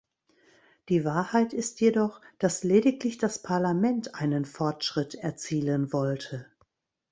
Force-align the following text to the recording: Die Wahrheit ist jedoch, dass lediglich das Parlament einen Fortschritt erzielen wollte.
Die 0.89 1.05
Wahrheit 1.05 1.53
ist 1.53 1.79
jedoch, 1.79 2.21
dass 2.39 2.63
lediglich 2.63 3.19
das 3.19 3.43
Parlament 3.43 4.15
einen 4.15 4.45
Fortschritt 4.45 5.13
erzielen 5.13 5.93
wollte. 5.93 6.47